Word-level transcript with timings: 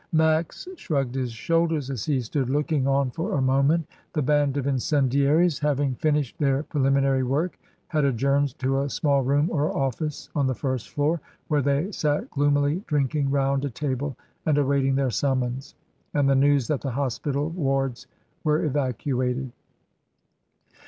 Max 0.13 0.67
shrugged 0.77 1.13
his 1.13 1.31
shoulders 1.31 1.91
as 1.91 2.05
he 2.05 2.19
stood 2.21 2.49
looking 2.49 2.87
on 2.87 3.11
for 3.11 3.33
a 3.35 3.39
moment. 3.43 3.85
The 4.13 4.23
band 4.23 4.57
of 4.57 4.65
incendiaries, 4.65 5.59
having 5.59 5.89
28o 5.89 5.89
MRS. 5.89 5.89
DYMOND. 5.89 5.99
finished 6.01 6.39
their 6.39 6.63
preliminary 6.63 7.21
work, 7.21 7.59
had 7.87 8.03
adjourned 8.03 8.57
to 8.57 8.67
£ 8.67 8.89
small 8.91 9.21
room 9.21 9.51
or 9.51 9.71
office 9.77 10.27
on 10.35 10.47
the 10.47 10.55
first 10.55 10.89
floor, 10.89 11.21
where 11.49 11.61
they 11.61 11.91
sat 11.91 12.31
gloomily 12.31 12.83
drinking 12.87 13.29
round 13.29 13.63
a 13.63 13.69
table 13.69 14.17
and 14.43 14.57
awaiting 14.57 14.95
their 14.95 15.11
summons, 15.11 15.75
and 16.15 16.27
the 16.27 16.33
news 16.33 16.67
that 16.67 16.81
the 16.81 16.89
hospital 16.89 17.49
wards 17.51 18.07
were 18.43 18.65
evacuated. 18.65 19.51